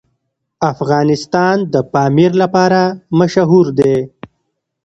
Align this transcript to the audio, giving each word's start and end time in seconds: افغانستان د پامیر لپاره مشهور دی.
افغانستان 0.71 1.57
د 1.73 1.75
پامیر 1.93 2.31
لپاره 2.41 2.81
مشهور 3.19 3.65
دی. 3.79 3.95